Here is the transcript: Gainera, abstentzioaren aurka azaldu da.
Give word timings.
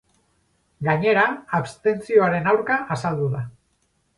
Gainera, 0.87 1.25
abstentzioaren 1.59 2.51
aurka 2.55 2.79
azaldu 2.97 3.29
da. 3.37 3.45